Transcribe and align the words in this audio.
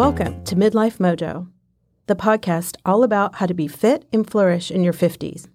Welcome 0.00 0.42
to 0.44 0.56
Midlife 0.56 0.96
Mojo, 0.96 1.48
the 2.06 2.16
podcast 2.16 2.78
all 2.86 3.02
about 3.02 3.34
how 3.34 3.44
to 3.44 3.52
be 3.52 3.68
fit 3.68 4.06
and 4.14 4.26
flourish 4.26 4.70
in 4.70 4.82
your 4.82 4.94
50s. 4.94 5.46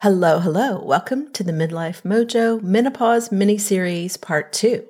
Hello, 0.00 0.38
hello. 0.38 0.82
Welcome 0.82 1.34
to 1.34 1.44
the 1.44 1.52
Midlife 1.52 2.00
Mojo 2.00 2.62
Menopause 2.62 3.30
Mini 3.30 3.58
Series 3.58 4.16
Part 4.16 4.54
2. 4.54 4.82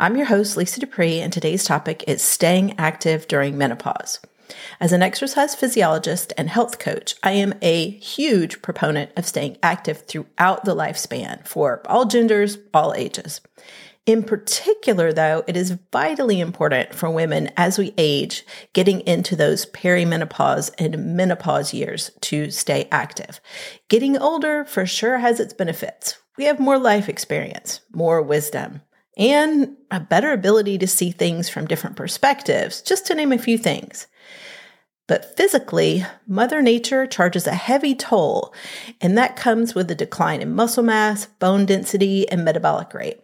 I'm 0.00 0.16
your 0.16 0.26
host, 0.26 0.56
Lisa 0.56 0.80
DuPree, 0.80 1.20
and 1.20 1.32
today's 1.32 1.62
topic 1.62 2.02
is 2.08 2.20
staying 2.20 2.76
active 2.78 3.28
during 3.28 3.56
menopause. 3.56 4.18
As 4.80 4.92
an 4.92 5.02
exercise 5.02 5.54
physiologist 5.54 6.32
and 6.36 6.48
health 6.48 6.78
coach, 6.78 7.14
I 7.22 7.32
am 7.32 7.54
a 7.62 7.90
huge 7.90 8.62
proponent 8.62 9.10
of 9.16 9.26
staying 9.26 9.58
active 9.62 10.06
throughout 10.06 10.64
the 10.64 10.74
lifespan 10.74 11.46
for 11.46 11.82
all 11.86 12.04
genders, 12.04 12.58
all 12.72 12.94
ages. 12.94 13.40
In 14.04 14.24
particular, 14.24 15.12
though, 15.12 15.44
it 15.46 15.56
is 15.56 15.78
vitally 15.92 16.40
important 16.40 16.92
for 16.92 17.08
women 17.08 17.50
as 17.56 17.78
we 17.78 17.94
age, 17.96 18.44
getting 18.72 19.00
into 19.02 19.36
those 19.36 19.66
perimenopause 19.66 20.72
and 20.76 21.16
menopause 21.16 21.72
years 21.72 22.10
to 22.22 22.50
stay 22.50 22.88
active. 22.90 23.40
Getting 23.88 24.18
older 24.18 24.64
for 24.64 24.86
sure 24.86 25.18
has 25.18 25.38
its 25.38 25.54
benefits. 25.54 26.18
We 26.36 26.44
have 26.44 26.58
more 26.58 26.78
life 26.78 27.08
experience, 27.08 27.80
more 27.92 28.20
wisdom, 28.20 28.80
and 29.16 29.76
a 29.90 30.00
better 30.00 30.32
ability 30.32 30.78
to 30.78 30.86
see 30.86 31.10
things 31.10 31.48
from 31.48 31.66
different 31.66 31.96
perspectives, 31.96 32.82
just 32.82 33.06
to 33.06 33.14
name 33.14 33.32
a 33.32 33.38
few 33.38 33.58
things. 33.58 34.06
But 35.08 35.36
physically, 35.36 36.06
Mother 36.26 36.62
Nature 36.62 37.06
charges 37.06 37.46
a 37.46 37.54
heavy 37.54 37.94
toll, 37.94 38.54
and 39.00 39.18
that 39.18 39.36
comes 39.36 39.74
with 39.74 39.90
a 39.90 39.94
decline 39.94 40.40
in 40.40 40.54
muscle 40.54 40.82
mass, 40.82 41.26
bone 41.26 41.66
density, 41.66 42.28
and 42.28 42.44
metabolic 42.44 42.94
rate 42.94 43.20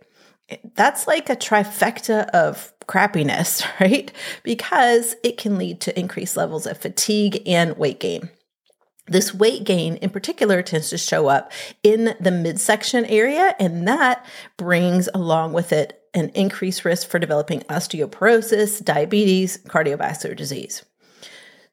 that's 0.74 1.06
like 1.06 1.28
a 1.28 1.36
trifecta 1.36 2.28
of 2.30 2.72
crappiness, 2.86 3.64
right? 3.80 4.10
Because 4.42 5.16
it 5.22 5.36
can 5.36 5.58
lead 5.58 5.80
to 5.82 5.98
increased 5.98 6.36
levels 6.36 6.66
of 6.66 6.78
fatigue 6.78 7.42
and 7.46 7.76
weight 7.76 8.00
gain. 8.00 8.30
This 9.08 9.34
weight 9.34 9.64
gain 9.64 9.96
in 9.96 10.10
particular 10.10 10.62
tends 10.62 10.90
to 10.90 10.98
show 10.98 11.28
up 11.28 11.52
in 11.82 12.14
the 12.20 12.30
midsection 12.30 13.04
area, 13.06 13.54
and 13.58 13.86
that 13.88 14.24
brings 14.56 15.08
along 15.14 15.52
with 15.52 15.72
it 15.72 16.02
an 16.14 16.30
increased 16.30 16.84
risk 16.84 17.08
for 17.08 17.18
developing 17.18 17.60
osteoporosis, 17.62 18.84
diabetes, 18.84 19.58
cardiovascular 19.66 20.36
disease. 20.36 20.84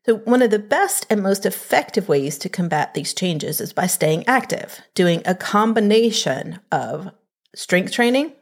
So, 0.05 0.17
one 0.17 0.41
of 0.41 0.51
the 0.51 0.59
best 0.59 1.07
and 1.09 1.23
most 1.23 1.45
effective 1.45 2.07
ways 2.07 2.37
to 2.39 2.49
combat 2.49 2.93
these 2.93 3.13
changes 3.13 3.59
is 3.59 3.73
by 3.73 3.87
staying 3.87 4.27
active, 4.27 4.81
doing 4.93 5.23
a 5.25 5.33
combination 5.33 6.59
of 6.71 7.09
strength 7.55 7.91
training, 7.91 8.33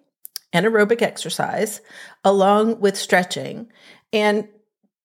and 0.53 0.66
aerobic 0.66 1.02
exercise, 1.02 1.81
along 2.23 2.80
with 2.80 2.95
stretching 2.95 3.67
and 4.13 4.47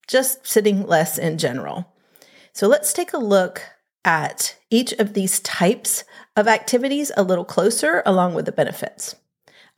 just 0.06 0.46
sitting 0.46 0.86
less 0.86 1.18
in 1.18 1.38
general. 1.38 1.94
So 2.52 2.68
let's 2.68 2.92
take 2.92 3.12
a 3.12 3.18
look 3.18 3.62
at 4.08 4.56
each 4.70 4.94
of 4.94 5.12
these 5.12 5.38
types 5.40 6.02
of 6.34 6.48
activities 6.48 7.12
a 7.14 7.22
little 7.22 7.44
closer, 7.44 8.02
along 8.06 8.32
with 8.32 8.46
the 8.46 8.52
benefits. 8.52 9.14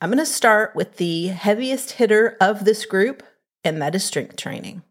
I'm 0.00 0.08
going 0.08 0.18
to 0.18 0.24
start 0.24 0.76
with 0.76 0.98
the 0.98 1.26
heaviest 1.26 1.92
hitter 1.92 2.36
of 2.40 2.64
this 2.64 2.86
group, 2.86 3.24
and 3.64 3.82
that 3.82 3.96
is 3.96 4.04
strength 4.04 4.36
training. 4.36 4.82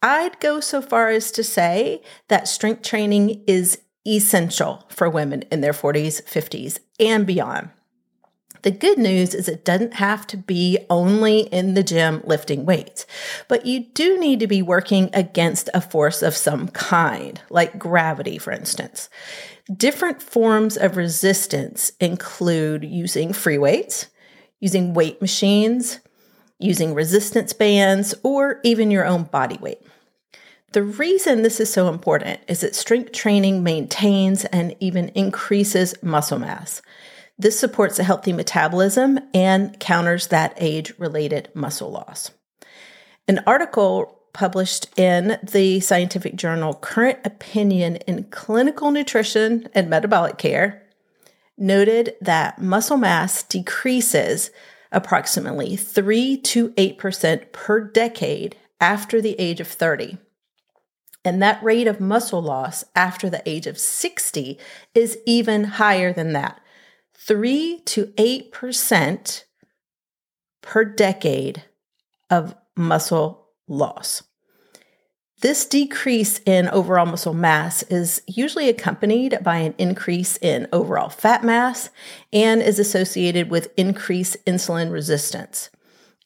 I'd 0.00 0.40
go 0.40 0.60
so 0.60 0.80
far 0.80 1.10
as 1.10 1.30
to 1.32 1.44
say 1.44 2.00
that 2.28 2.48
strength 2.48 2.80
training 2.80 3.44
is 3.46 3.78
essential 4.06 4.86
for 4.88 5.10
women 5.10 5.42
in 5.52 5.60
their 5.60 5.74
40s, 5.74 6.22
50s, 6.22 6.78
and 6.98 7.26
beyond. 7.26 7.68
The 8.66 8.72
good 8.72 8.98
news 8.98 9.32
is 9.32 9.46
it 9.48 9.64
doesn't 9.64 9.94
have 9.94 10.26
to 10.26 10.36
be 10.36 10.76
only 10.90 11.42
in 11.42 11.74
the 11.74 11.84
gym 11.84 12.20
lifting 12.24 12.66
weights, 12.66 13.06
but 13.46 13.64
you 13.64 13.84
do 13.94 14.18
need 14.18 14.40
to 14.40 14.48
be 14.48 14.60
working 14.60 15.08
against 15.12 15.70
a 15.72 15.80
force 15.80 16.20
of 16.20 16.34
some 16.34 16.66
kind, 16.70 17.40
like 17.48 17.78
gravity, 17.78 18.38
for 18.38 18.50
instance. 18.50 19.08
Different 19.72 20.20
forms 20.20 20.76
of 20.76 20.96
resistance 20.96 21.92
include 22.00 22.82
using 22.82 23.32
free 23.32 23.56
weights, 23.56 24.08
using 24.58 24.94
weight 24.94 25.20
machines, 25.20 26.00
using 26.58 26.92
resistance 26.92 27.52
bands, 27.52 28.16
or 28.24 28.58
even 28.64 28.90
your 28.90 29.04
own 29.04 29.22
body 29.22 29.58
weight. 29.58 29.78
The 30.72 30.82
reason 30.82 31.42
this 31.42 31.60
is 31.60 31.72
so 31.72 31.86
important 31.88 32.40
is 32.48 32.62
that 32.62 32.74
strength 32.74 33.12
training 33.12 33.62
maintains 33.62 34.44
and 34.46 34.74
even 34.80 35.10
increases 35.10 35.94
muscle 36.02 36.40
mass. 36.40 36.82
This 37.38 37.58
supports 37.58 37.98
a 37.98 38.04
healthy 38.04 38.32
metabolism 38.32 39.18
and 39.34 39.78
counters 39.78 40.28
that 40.28 40.54
age 40.56 40.92
related 40.98 41.50
muscle 41.54 41.90
loss. 41.90 42.30
An 43.28 43.42
article 43.46 44.20
published 44.32 44.86
in 44.98 45.38
the 45.42 45.80
scientific 45.80 46.36
journal 46.36 46.74
Current 46.74 47.18
Opinion 47.24 47.96
in 47.96 48.24
Clinical 48.24 48.90
Nutrition 48.90 49.68
and 49.74 49.90
Metabolic 49.90 50.38
Care 50.38 50.82
noted 51.58 52.14
that 52.20 52.60
muscle 52.60 52.98
mass 52.98 53.42
decreases 53.42 54.50
approximately 54.92 55.76
3 55.76 56.36
to 56.38 56.70
8% 56.70 57.52
per 57.52 57.80
decade 57.80 58.56
after 58.80 59.20
the 59.20 59.34
age 59.38 59.60
of 59.60 59.68
30. 59.68 60.18
And 61.24 61.42
that 61.42 61.62
rate 61.62 61.88
of 61.88 61.98
muscle 61.98 62.42
loss 62.42 62.84
after 62.94 63.28
the 63.28 63.42
age 63.48 63.66
of 63.66 63.78
60 63.78 64.58
is 64.94 65.18
even 65.26 65.64
higher 65.64 66.12
than 66.12 66.32
that, 66.34 66.60
3 67.18 67.80
to 67.86 68.06
8% 68.06 69.44
per 70.62 70.84
decade 70.84 71.64
of 72.30 72.54
muscle 72.76 73.48
loss. 73.68 74.22
This 75.42 75.66
decrease 75.66 76.40
in 76.46 76.68
overall 76.68 77.04
muscle 77.04 77.34
mass 77.34 77.82
is 77.84 78.22
usually 78.26 78.70
accompanied 78.70 79.38
by 79.42 79.58
an 79.58 79.74
increase 79.76 80.38
in 80.38 80.66
overall 80.72 81.10
fat 81.10 81.44
mass 81.44 81.90
and 82.32 82.62
is 82.62 82.78
associated 82.78 83.50
with 83.50 83.72
increased 83.76 84.38
insulin 84.46 84.90
resistance. 84.90 85.68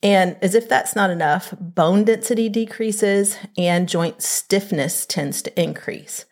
And 0.02 0.36
as 0.40 0.54
if 0.54 0.68
that's 0.68 0.94
not 0.94 1.10
enough, 1.10 1.52
bone 1.58 2.04
density 2.04 2.48
decreases 2.48 3.36
and 3.58 3.88
joint 3.88 4.22
stiffness 4.22 5.04
tends 5.06 5.42
to 5.42 5.60
increase. 5.60 6.24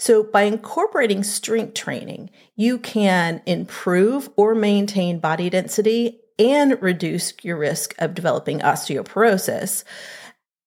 So, 0.00 0.22
by 0.22 0.44
incorporating 0.44 1.22
strength 1.22 1.74
training, 1.74 2.30
you 2.56 2.78
can 2.78 3.42
improve 3.44 4.30
or 4.34 4.54
maintain 4.54 5.18
body 5.18 5.50
density 5.50 6.20
and 6.38 6.80
reduce 6.80 7.34
your 7.42 7.58
risk 7.58 7.94
of 7.98 8.14
developing 8.14 8.60
osteoporosis, 8.60 9.84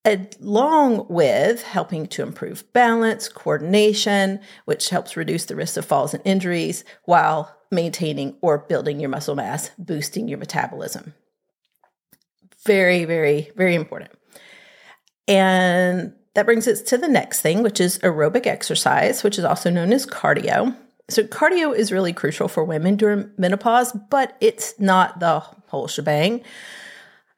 along 0.05 1.07
with 1.09 1.63
helping 1.63 2.05
to 2.09 2.21
improve 2.21 2.71
balance, 2.73 3.27
coordination, 3.27 4.39
which 4.65 4.89
helps 4.89 5.17
reduce 5.17 5.45
the 5.45 5.55
risk 5.55 5.77
of 5.77 5.85
falls 5.85 6.13
and 6.13 6.21
injuries 6.27 6.83
while 7.05 7.57
maintaining 7.71 8.37
or 8.41 8.59
building 8.59 8.99
your 8.99 9.09
muscle 9.09 9.33
mass, 9.33 9.71
boosting 9.79 10.27
your 10.27 10.37
metabolism. 10.37 11.15
Very, 12.67 13.05
very, 13.05 13.49
very 13.55 13.73
important. 13.73 14.11
And 15.27 16.13
that 16.33 16.45
brings 16.45 16.67
us 16.67 16.81
to 16.81 16.97
the 16.97 17.07
next 17.07 17.41
thing, 17.41 17.63
which 17.63 17.79
is 17.79 17.99
aerobic 17.99 18.47
exercise, 18.47 19.23
which 19.23 19.37
is 19.37 19.45
also 19.45 19.69
known 19.69 19.93
as 19.93 20.05
cardio. 20.05 20.75
So, 21.09 21.23
cardio 21.23 21.75
is 21.75 21.91
really 21.91 22.13
crucial 22.13 22.47
for 22.47 22.63
women 22.63 22.95
during 22.95 23.29
menopause, 23.37 23.91
but 24.09 24.35
it's 24.39 24.73
not 24.79 25.19
the 25.19 25.39
whole 25.67 25.87
shebang. 25.87 26.41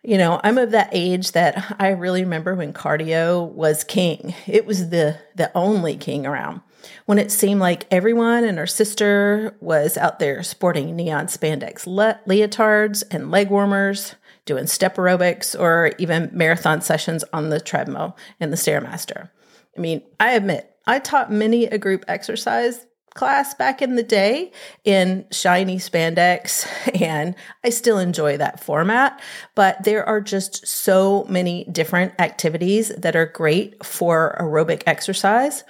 You 0.03 0.19
know, 0.19 0.39
I'm 0.44 0.59
of 0.59 0.72
that 0.72 0.89
age 0.91 1.31
that 1.31 1.75
I 1.79 1.89
really 1.89 2.23
remember 2.23 2.53
when 2.53 2.73
cardio 2.73 3.50
was 3.51 3.83
king. 3.83 4.35
It 4.45 4.66
was 4.66 4.89
the 4.89 5.17
the 5.35 5.51
only 5.56 5.97
king 5.97 6.25
around. 6.25 6.62
When 7.07 7.17
it 7.17 7.31
seemed 7.31 7.59
like 7.59 7.88
everyone 7.89 8.44
and 8.44 8.59
her 8.59 8.67
sister 8.67 9.57
was 9.59 9.97
out 9.97 10.19
there 10.19 10.44
sporting 10.44 10.95
neon 10.95 11.25
spandex 11.25 11.88
le- 11.88 12.19
leotards 12.27 13.03
and 13.09 13.31
leg 13.31 13.50
warmers, 13.50 14.13
doing 14.45 14.68
step 14.68 14.95
aerobics, 14.95 15.59
or 15.59 15.92
even 15.97 16.30
marathon 16.33 16.81
sessions 16.81 17.24
on 17.33 17.50
the 17.50 17.59
treadmill 17.59 18.15
and 18.39 18.51
the 18.51 18.57
Stairmaster. 18.57 19.30
I 19.77 19.81
mean, 19.81 20.01
I 20.19 20.33
admit, 20.33 20.71
I 20.88 21.00
taught 21.00 21.31
many 21.31 21.65
a 21.65 21.77
group 21.77 22.06
exercise 22.07 22.86
class 23.15 23.53
back 23.53 23.81
in 23.81 23.95
the 23.95 24.03
day 24.03 24.51
in 24.83 25.25
shiny 25.31 25.77
spandex, 25.77 26.68
and 27.01 27.33
I 27.63 27.69
still 27.69 27.97
enjoy 27.97 28.38
that 28.38 28.63
format. 28.63 29.19
But 29.56 29.83
there 29.83 30.07
are 30.07 30.21
just 30.21 30.68
so 30.68 31.25
many 31.27 31.63
different 31.71 32.13
activities 32.19 32.89
that 32.89 33.15
are 33.15 33.25
great 33.25 33.83
for 33.83 34.38
aerobic 34.39 34.83
exercise. 34.86 35.63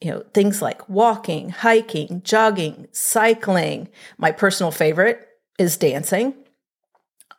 You 0.00 0.10
know, 0.10 0.24
things 0.34 0.60
like 0.60 0.88
walking, 0.88 1.50
hiking, 1.50 2.22
jogging, 2.24 2.88
cycling. 2.90 3.88
My 4.18 4.32
personal 4.32 4.72
favorite 4.72 5.28
is 5.58 5.76
dancing. 5.76 6.34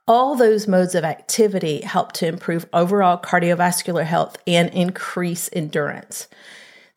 All 0.06 0.36
those 0.36 0.68
modes 0.68 0.96
of 0.96 1.06
activity 1.06 1.80
help 1.80 2.12
to 2.14 2.28
improve 2.28 2.66
overall 2.74 3.18
cardiovascular 3.18 4.04
health 4.04 4.36
and 4.46 4.70
increase 4.72 5.50
endurance. 5.54 6.28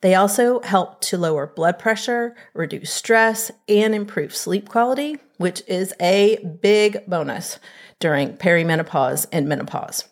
They 0.01 0.13
also 0.13 0.59
help 0.59 0.99
to 1.01 1.17
lower 1.17 1.47
blood 1.47 1.79
pressure, 1.79 2.35
reduce 2.53 2.91
stress, 2.91 3.49
and 3.69 3.95
improve 3.95 4.35
sleep 4.35 4.67
quality, 4.67 5.17
which 5.37 5.63
is 5.67 5.93
a 6.01 6.37
big 6.61 7.05
bonus 7.07 7.59
during 8.01 8.35
perimenopause 8.35 9.25
and 9.31 9.47
menopause. 9.47 10.03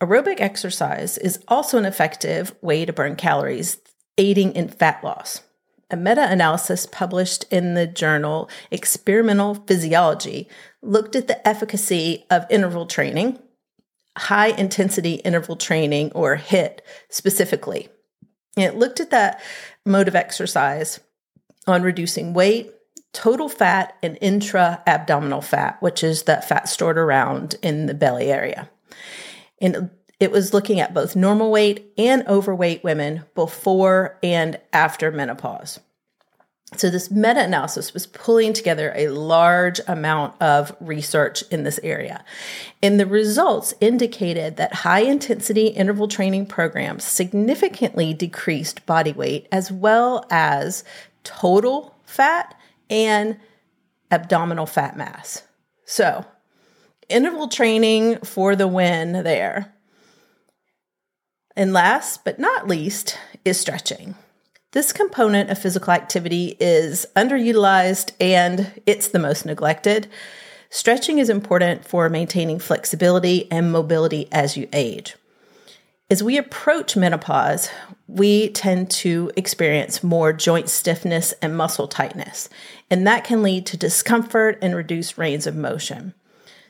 Aerobic 0.00 0.40
exercise 0.40 1.18
is 1.18 1.42
also 1.48 1.78
an 1.78 1.84
effective 1.84 2.54
way 2.62 2.84
to 2.84 2.92
burn 2.92 3.16
calories, 3.16 3.78
aiding 4.16 4.54
in 4.54 4.68
fat 4.68 5.02
loss. 5.02 5.42
A 5.90 5.96
meta 5.96 6.30
analysis 6.30 6.86
published 6.86 7.44
in 7.50 7.74
the 7.74 7.86
journal 7.86 8.50
Experimental 8.70 9.54
Physiology 9.54 10.48
looked 10.82 11.16
at 11.16 11.28
the 11.28 11.46
efficacy 11.48 12.26
of 12.30 12.44
interval 12.50 12.84
training, 12.86 13.38
high 14.16 14.48
intensity 14.48 15.14
interval 15.14 15.56
training, 15.56 16.12
or 16.14 16.36
HIIT 16.36 16.80
specifically. 17.08 17.88
It 18.56 18.76
looked 18.76 19.00
at 19.00 19.10
that 19.10 19.40
mode 19.86 20.08
of 20.08 20.16
exercise 20.16 21.00
on 21.66 21.82
reducing 21.82 22.34
weight, 22.34 22.70
total 23.14 23.48
fat, 23.48 23.96
and 24.02 24.18
intra 24.20 24.82
abdominal 24.86 25.40
fat, 25.40 25.80
which 25.80 26.04
is 26.04 26.24
that 26.24 26.46
fat 26.46 26.68
stored 26.68 26.98
around 26.98 27.54
in 27.62 27.86
the 27.86 27.94
belly 27.94 28.30
area. 28.30 28.68
And 29.60 29.90
it 30.20 30.32
was 30.32 30.52
looking 30.52 30.80
at 30.80 30.94
both 30.94 31.14
normal 31.14 31.50
weight 31.50 31.92
and 31.96 32.26
overweight 32.26 32.82
women 32.82 33.24
before 33.34 34.18
and 34.22 34.58
after 34.72 35.10
menopause. 35.10 35.78
So, 36.76 36.90
this 36.90 37.10
meta 37.10 37.42
analysis 37.42 37.94
was 37.94 38.06
pulling 38.06 38.52
together 38.52 38.92
a 38.94 39.08
large 39.08 39.80
amount 39.88 40.40
of 40.42 40.76
research 40.80 41.42
in 41.50 41.62
this 41.62 41.80
area. 41.82 42.22
And 42.82 43.00
the 43.00 43.06
results 43.06 43.72
indicated 43.80 44.58
that 44.58 44.74
high 44.74 45.00
intensity 45.00 45.68
interval 45.68 46.08
training 46.08 46.44
programs 46.44 47.04
significantly 47.04 48.12
decreased 48.12 48.84
body 48.84 49.12
weight 49.12 49.48
as 49.50 49.72
well 49.72 50.26
as 50.30 50.84
total 51.24 51.96
fat 52.04 52.54
and 52.90 53.38
abdominal 54.10 54.66
fat 54.66 54.94
mass. 54.94 55.44
So, 55.86 56.26
interval 57.08 57.48
training 57.48 58.18
for 58.18 58.54
the 58.54 58.68
win 58.68 59.12
there. 59.24 59.72
And 61.58 61.72
last 61.72 62.22
but 62.22 62.38
not 62.38 62.68
least 62.68 63.18
is 63.44 63.58
stretching. 63.58 64.14
This 64.70 64.92
component 64.92 65.50
of 65.50 65.58
physical 65.58 65.92
activity 65.92 66.56
is 66.60 67.04
underutilized 67.16 68.12
and 68.20 68.80
it's 68.86 69.08
the 69.08 69.18
most 69.18 69.44
neglected. 69.44 70.06
Stretching 70.70 71.18
is 71.18 71.28
important 71.28 71.84
for 71.84 72.08
maintaining 72.08 72.60
flexibility 72.60 73.50
and 73.50 73.72
mobility 73.72 74.28
as 74.30 74.56
you 74.56 74.68
age. 74.72 75.16
As 76.08 76.22
we 76.22 76.38
approach 76.38 76.96
menopause, 76.96 77.70
we 78.06 78.50
tend 78.50 78.88
to 78.92 79.32
experience 79.34 80.04
more 80.04 80.32
joint 80.32 80.68
stiffness 80.68 81.32
and 81.42 81.56
muscle 81.56 81.88
tightness, 81.88 82.48
and 82.88 83.04
that 83.04 83.24
can 83.24 83.42
lead 83.42 83.66
to 83.66 83.76
discomfort 83.76 84.58
and 84.62 84.76
reduced 84.76 85.18
range 85.18 85.48
of 85.48 85.56
motion. 85.56 86.14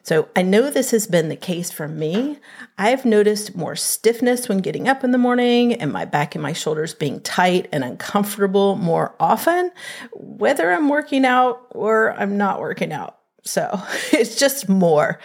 So 0.03 0.29
I 0.35 0.43
know 0.43 0.71
this 0.71 0.91
has 0.93 1.06
been 1.06 1.29
the 1.29 1.37
case 1.37 1.71
for 1.71 1.87
me. 1.87 2.39
I've 2.79 3.05
noticed 3.05 3.56
more 3.56 3.77
stiffness 3.77 4.49
when 4.49 4.59
getting 4.59 4.89
up 4.89 5.05
in 5.05 5.11
the 5.11 5.19
morning 5.19 5.75
and 5.75 5.93
my 5.93 6.05
back 6.05 6.35
and 6.35 6.43
my 6.43 6.53
shoulders 6.53 6.95
being 6.95 7.21
tight 7.21 7.69
and 7.73 7.85
uncomfortable 7.85 8.77
more 8.77 9.15
often, 9.21 9.71
whether 10.12 10.73
I'm 10.73 10.89
working 10.89 11.25
out 11.25 11.67
or 11.71 12.12
I'm 12.15 12.37
not 12.37 12.61
working 12.61 12.93
out. 12.93 13.19
So 13.45 13.81
it's 14.12 14.37
just 14.37 14.69
more. 14.69 15.19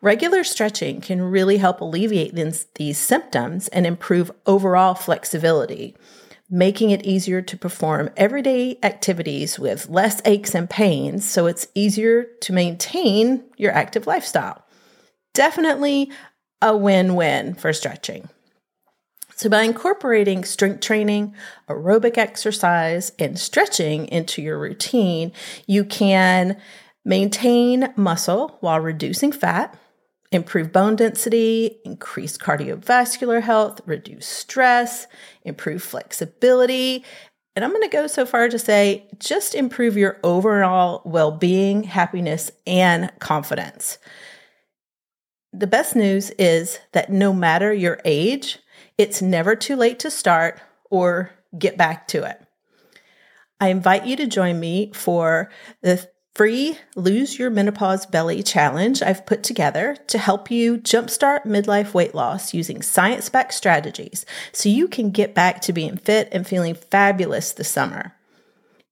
Regular 0.00 0.44
stretching 0.44 1.00
can 1.00 1.22
really 1.22 1.56
help 1.56 1.80
alleviate 1.80 2.34
these, 2.34 2.98
symptoms 2.98 3.68
and 3.68 3.86
improve 3.86 4.30
overall 4.46 4.94
flexibility 4.94 5.96
making 6.54 6.90
it 6.90 7.04
easier 7.04 7.42
to 7.42 7.56
perform 7.56 8.08
everyday 8.16 8.78
activities 8.84 9.58
with 9.58 9.88
less 9.88 10.22
aches 10.24 10.54
and 10.54 10.70
pains 10.70 11.28
so 11.28 11.46
it's 11.46 11.66
easier 11.74 12.28
to 12.40 12.52
maintain 12.52 13.42
your 13.56 13.72
active 13.72 14.06
lifestyle. 14.06 14.64
Definitely 15.32 16.12
a 16.62 16.76
win 16.76 17.16
win 17.16 17.54
for 17.54 17.72
stretching. 17.72 18.28
So, 19.34 19.50
by 19.50 19.62
incorporating 19.62 20.44
strength 20.44 20.78
training, 20.78 21.34
aerobic 21.68 22.16
exercise, 22.18 23.10
and 23.18 23.36
stretching 23.36 24.06
into 24.06 24.40
your 24.40 24.56
routine, 24.56 25.32
you 25.66 25.84
can 25.84 26.56
maintain 27.04 27.92
muscle 27.96 28.58
while 28.60 28.78
reducing 28.78 29.32
fat, 29.32 29.76
improve 30.34 30.72
bone 30.72 30.96
density, 30.96 31.78
increase 31.84 32.36
cardiovascular 32.36 33.40
health, 33.40 33.80
reduce 33.86 34.26
stress, 34.26 35.06
improve 35.44 35.82
flexibility. 35.82 37.04
And 37.54 37.64
I'm 37.64 37.70
going 37.70 37.82
to 37.82 37.88
go 37.88 38.06
so 38.08 38.26
far 38.26 38.48
to 38.48 38.58
say 38.58 39.06
just 39.18 39.54
improve 39.54 39.96
your 39.96 40.18
overall 40.24 41.02
well 41.04 41.30
being, 41.30 41.84
happiness, 41.84 42.50
and 42.66 43.12
confidence. 43.20 43.98
The 45.52 45.68
best 45.68 45.94
news 45.94 46.30
is 46.30 46.80
that 46.92 47.10
no 47.10 47.32
matter 47.32 47.72
your 47.72 48.00
age, 48.04 48.58
it's 48.98 49.22
never 49.22 49.54
too 49.54 49.76
late 49.76 50.00
to 50.00 50.10
start 50.10 50.60
or 50.90 51.30
get 51.56 51.76
back 51.76 52.08
to 52.08 52.24
it. 52.24 52.40
I 53.60 53.68
invite 53.68 54.04
you 54.04 54.16
to 54.16 54.26
join 54.26 54.58
me 54.58 54.90
for 54.92 55.50
the 55.80 56.08
free 56.34 56.76
Lose 56.96 57.38
Your 57.38 57.48
Menopause 57.48 58.06
Belly 58.06 58.42
challenge 58.42 59.02
I've 59.02 59.24
put 59.24 59.44
together 59.44 59.96
to 60.08 60.18
help 60.18 60.50
you 60.50 60.78
jumpstart 60.78 61.44
midlife 61.44 61.94
weight 61.94 62.12
loss 62.12 62.52
using 62.52 62.82
science 62.82 63.28
backed 63.28 63.54
strategies 63.54 64.26
so 64.52 64.68
you 64.68 64.88
can 64.88 65.10
get 65.10 65.32
back 65.32 65.60
to 65.62 65.72
being 65.72 65.96
fit 65.96 66.28
and 66.32 66.44
feeling 66.44 66.74
fabulous 66.74 67.52
this 67.52 67.70
summer. 67.70 68.16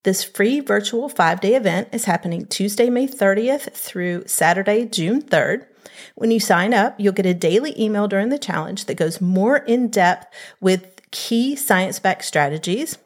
This 0.05 0.23
free 0.23 0.61
virtual 0.61 1.09
five 1.09 1.41
day 1.41 1.57
event 1.57 1.89
is 1.91 2.05
happening 2.05 2.47
Tuesday, 2.47 2.89
May 2.89 3.09
30th 3.09 3.73
through 3.73 4.25
Saturday, 4.27 4.85
June 4.85 5.21
3rd. 5.21 5.67
When 6.15 6.31
you 6.31 6.39
sign 6.39 6.73
up, 6.73 6.95
you'll 6.99 7.13
get 7.13 7.27
a 7.27 7.35
daily 7.35 7.81
email 7.81 8.07
during 8.07 8.29
the 8.29 8.39
challenge 8.39 8.85
that 8.85 8.97
goes 8.97 9.21
more 9.21 9.59
in 9.59 9.89
depth 9.89 10.33
with 10.61 11.01
key 11.11 11.57
science 11.57 11.99
backed 11.99 12.25
strategies 12.25 12.99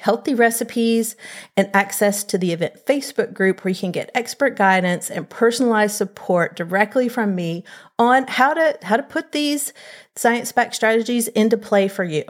healthy 0.00 0.34
recipes, 0.34 1.16
and 1.56 1.70
access 1.74 2.24
to 2.24 2.38
the 2.38 2.52
event 2.52 2.86
Facebook 2.86 3.32
group 3.32 3.64
where 3.64 3.70
you 3.70 3.78
can 3.78 3.92
get 3.92 4.10
expert 4.14 4.56
guidance 4.56 5.10
and 5.10 5.28
personalized 5.28 5.96
support 5.96 6.56
directly 6.56 7.08
from 7.08 7.34
me 7.34 7.64
on 7.98 8.26
how 8.26 8.54
to 8.54 8.78
how 8.82 8.96
to 8.96 9.02
put 9.02 9.32
these 9.32 9.72
science-backed 10.16 10.74
strategies 10.74 11.28
into 11.28 11.56
play 11.56 11.88
for 11.88 12.04
you. 12.04 12.24